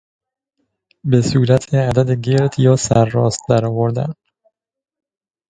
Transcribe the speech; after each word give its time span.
به 1.03 1.21
صورت 1.21 1.73
عدد 1.75 2.11
گرد 2.21 2.59
یا 2.59 2.75
سر 2.75 3.05
راست 3.05 3.41
درآوردن 3.49 4.13